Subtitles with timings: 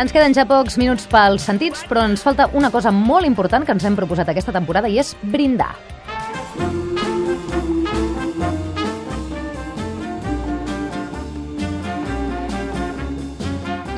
[0.00, 3.74] Ens queden ja pocs minuts pels sentits, però ens falta una cosa molt important que
[3.76, 5.74] ens hem proposat aquesta temporada i és brindar.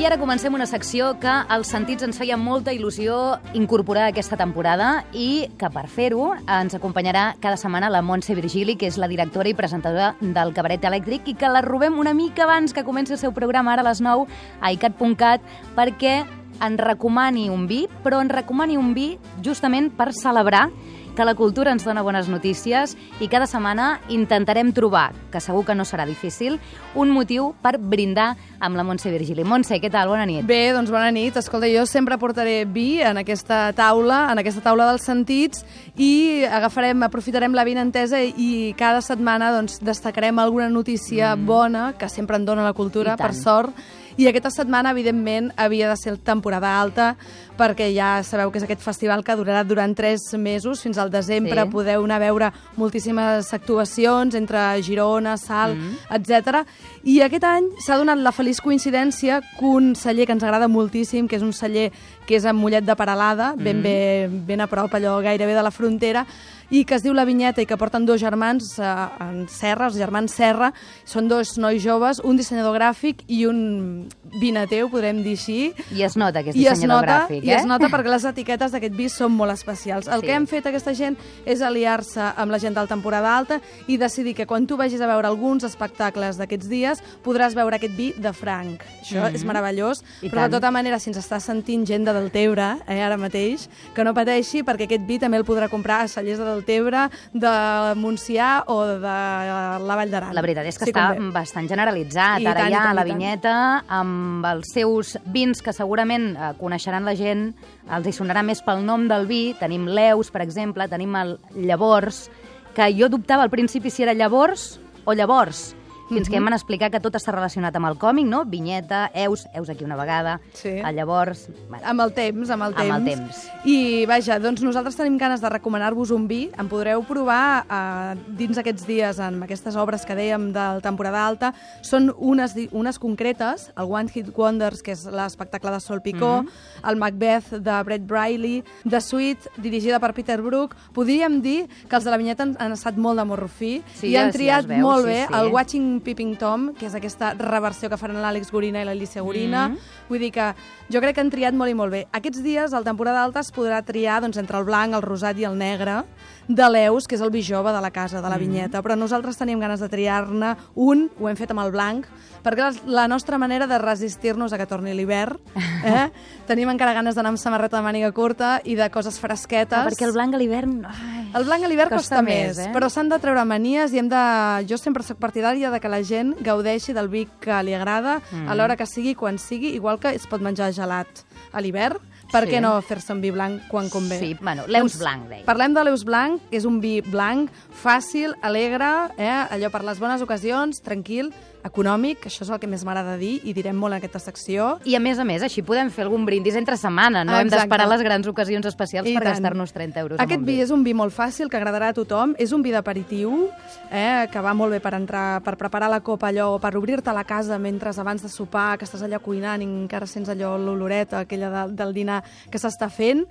[0.00, 3.18] I ara comencem una secció que als sentits ens feia molta il·lusió
[3.52, 8.88] incorporar aquesta temporada i que per fer-ho ens acompanyarà cada setmana la Montse Virgili, que
[8.88, 12.72] és la directora i presentadora del Cabaret Elèctric i que la robem una mica abans
[12.72, 14.24] que comenci el seu programa ara a les 9
[14.62, 15.44] a icat.cat
[15.76, 16.22] perquè
[16.60, 19.12] en recomani un vi, però en recomani un vi
[19.44, 20.68] justament per celebrar
[21.14, 25.74] que la cultura ens dona bones notícies i cada setmana intentarem trobar, que segur que
[25.76, 26.58] no serà difícil,
[26.94, 29.44] un motiu per brindar amb la Montse Virgili.
[29.44, 30.08] Montse, què tal?
[30.08, 30.46] Bona nit.
[30.48, 31.36] Bé, doncs bona nit.
[31.36, 35.64] Escolta, jo sempre portaré vi en aquesta taula, en aquesta taula dels sentits,
[36.00, 41.46] i agafarem, aprofitarem la vinentesa i cada setmana doncs, destacarem alguna notícia mm.
[41.46, 43.74] bona, que sempre en dona la cultura, per sort,
[44.16, 47.14] i aquesta setmana, evidentment, havia de ser temporada alta,
[47.60, 51.62] perquè ja sabeu que és aquest festival que durarà durant tres mesos, fins al desembre
[51.62, 51.70] sí.
[51.70, 56.16] podeu anar a veure moltíssimes actuacions entre Girona, Salt, mm -hmm.
[56.16, 56.66] etc.
[57.04, 61.28] I aquest any s'ha donat la feliç coincidència que un celler que ens agrada moltíssim,
[61.28, 61.92] que és un celler
[62.26, 63.82] que és a Mollet de Paralada, ben, mm -hmm.
[63.82, 66.26] bé, ben a prop, allò gairebé de la frontera,
[66.70, 68.84] i que es diu La Vinyeta i que porten dos germans eh,
[69.20, 70.72] en Serra, els germans Serra,
[71.04, 73.99] són dos nois joves, un dissenyador gràfic i un
[74.40, 75.58] vinater, ho podrem dir així.
[75.96, 77.48] I es nota que és dissenyador I nota, gràfic, eh?
[77.48, 80.08] I es nota perquè les etiquetes d'aquest vi són molt especials.
[80.08, 80.26] El sí.
[80.26, 84.34] que hem fet aquesta gent és aliar-se amb la gent del temporada alta i decidir
[84.38, 88.32] que quan tu vagis a veure alguns espectacles d'aquests dies podràs veure aquest vi de
[88.32, 88.84] franc.
[89.02, 89.34] Això mm -hmm.
[89.34, 90.50] és meravellós, I però tant.
[90.50, 94.14] de tota manera, si ens està sentint gent de Deltebre, eh, ara mateix, que no
[94.14, 98.84] pateixi perquè aquest vi també el podrà comprar a cellers de Deltebre, de Montsià o
[98.86, 100.34] de la Vall d'Aran.
[100.34, 101.32] La veritat és que si està convé.
[101.32, 102.40] bastant generalitzat.
[102.40, 103.54] I Ara tant, ja tant, la vinyeta
[103.90, 107.50] amb els seus vins que segurament eh, coneixeran la gent,
[107.90, 109.42] els hi sonarà més pel nom del vi.
[109.58, 112.28] Tenim l'Eus, per exemple, tenim el Llavors,
[112.76, 115.72] que jo dubtava al principi si era Llavors o Llavors,
[116.10, 118.42] fins que em van explicar que tot està relacionat amb el còmic, no?
[118.50, 120.80] Vinyeta, Eus, Eus aquí una vegada, sí.
[120.94, 121.46] llavors...
[121.68, 122.94] Bueno, amb el temps, amb el temps.
[122.96, 123.42] Amb el temps.
[123.64, 123.76] I,
[124.10, 126.40] vaja, doncs nosaltres tenim ganes de recomanar-vos un vi.
[126.58, 131.52] En podreu provar eh, dins aquests dies, amb aquestes obres que dèiem del temporada alta.
[131.86, 136.46] Són unes, unes concretes, el One Hit Wonders, que és l'espectacle de Sol Picó, mm
[136.46, 136.90] -hmm.
[136.90, 140.74] el Macbeth de Brett Briley, The Sweet, dirigida per Peter Brook.
[140.92, 144.16] Podríem dir que els de la vinyeta han, han estat molt de morrofí sí, i
[144.16, 145.34] han triat ja veu, molt sí, bé sí.
[145.34, 149.68] el Watching Peeping Tom, que és aquesta reversió que faran l'Àlex Gorina i l'Alicia Gorina.
[149.68, 150.08] Mm -hmm.
[150.08, 150.54] Vull dir que
[150.90, 152.06] jo crec que han triat molt i molt bé.
[152.12, 155.44] Aquests dies, al temporada alta, es podrà triar doncs, entre el blanc, el rosat i
[155.44, 156.04] el negre
[156.48, 158.40] de l'Eus, que és el vi jove de la casa, de la mm -hmm.
[158.40, 158.82] vinyeta.
[158.82, 162.06] Però nosaltres teníem ganes de triar-ne un, ho hem fet amb el blanc,
[162.42, 165.38] perquè la nostra manera de resistir-nos a que torni l'hivern.
[165.80, 166.10] Eh?
[166.46, 169.78] Tenim encara ganes d'anar amb samarreta de màniga curta i de coses fresquetes.
[169.78, 170.84] Ah, perquè el blanc a l'hivern...
[171.32, 172.70] El blanc a l'hivern costa, costa més, eh?
[172.74, 174.22] però s'han de treure manies i hem de...
[174.68, 178.46] Jo sempre soc partidària de que la gent gaudeixi del vi que li agrada mm.
[178.48, 181.98] a l'hora que sigui, quan sigui, igual que es pot menjar gelat a l'hivern,
[182.30, 182.52] per sí.
[182.52, 184.20] què no fer-se un vi blanc quan convé?
[184.20, 185.44] Sí, bueno, l'Eus doncs, blanc, deia.
[185.48, 187.50] Parlem de l'Eus blanc, que és un vi blanc,
[187.82, 189.32] fàcil, alegre, eh?
[189.56, 191.32] allò per les bones ocasions, tranquil,
[191.66, 194.78] econòmic, això és el que més m'agrada dir i direm molt en aquesta secció.
[194.88, 197.42] I a més a més, així podem fer algun brindis entre setmana, no Exacte.
[197.42, 200.72] hem d'esperar les grans ocasions especials I per gastar-nos 30 euros Aquest vi, vi és
[200.74, 203.48] un vi molt fàcil, que agradarà a tothom, és un vi d'aperitiu,
[203.90, 207.24] eh, que va molt bé per entrar, per preparar la copa allò, per obrir-te la
[207.24, 211.50] casa mentre abans de sopar, que estàs allà cuinant i encara sents allò l'oloreta aquella
[211.50, 213.26] de, del dinar que s'està fent,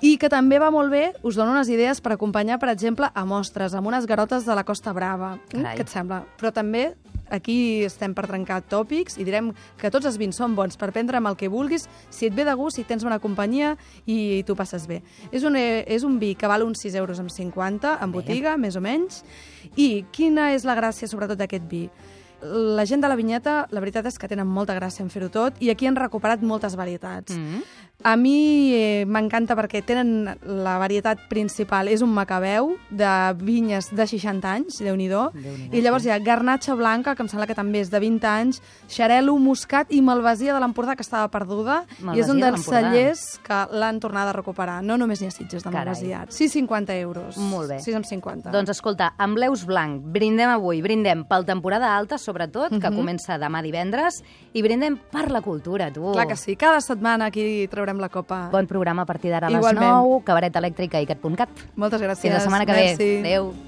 [0.00, 3.24] i que també va molt bé, us dono unes idees per acompanyar, per exemple, a
[3.26, 5.36] mostres, amb unes garotes de la Costa Brava.
[5.50, 5.74] Carai.
[5.78, 6.22] Què et sembla?
[6.38, 6.92] Però també
[7.30, 11.18] aquí estem per trencar tòpics i direm que tots els vins són bons per prendre
[11.20, 13.74] amb el que vulguis, si et ve de gust, si tens bona companyia
[14.06, 15.02] i tu passes bé.
[15.32, 18.68] És un, és un vi que val uns 6 euros amb 50 en botiga, bé.
[18.68, 19.22] més o menys.
[19.76, 21.86] I quina és la gràcia sobretot d'aquest vi?
[22.42, 25.58] La gent de la vinyeta, la veritat és que tenen molta gràcia en fer-ho tot
[25.60, 27.34] i aquí han recuperat moltes varietats.
[27.34, 27.62] Mm -hmm.
[28.04, 30.28] A mi eh, m'encanta perquè tenen
[30.62, 33.10] la varietat principal, és un macabeu de
[33.40, 35.32] vinyes de 60 anys, déu nhi déu
[35.74, 38.62] i llavors hi ha garnatxa blanca, que em sembla que també és de 20 anys,
[38.86, 43.24] xarelo, muscat i malvasia de l'Empordà, que estava perduda, malvasia i és un dels cellers
[43.42, 44.78] que l'han tornat a recuperar.
[44.86, 46.22] No només n'hi ha sitges de malvasia.
[46.30, 47.36] 6,50 euros.
[47.36, 47.80] Molt bé.
[47.82, 48.52] 6,50.
[48.54, 52.92] Doncs escolta, amb l'Eus Blanc, brindem avui, brindem pel temporada alta, sobretot, que uh mhm.
[52.92, 52.96] -huh.
[52.96, 54.22] comença demà divendres,
[54.52, 56.12] i brindem per la cultura, tu.
[56.12, 58.48] Clar que sí, cada setmana aquí traurem la Copa.
[58.52, 61.48] Bon programa a partir d'ara a les 9, cabaret elèctrica i cat.cat.
[61.76, 62.22] Moltes gràcies.
[62.22, 63.04] Fins la setmana que Merci.
[63.04, 63.18] ve.
[63.20, 63.52] Adéu.